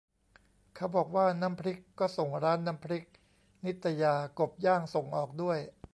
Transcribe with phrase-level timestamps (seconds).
[0.75, 3.05] เขาบอกว่าน้ำพริก ก็ส่งร้านน้ำพริก
[3.65, 5.59] นิตยา กบย่างส่งออกด้วย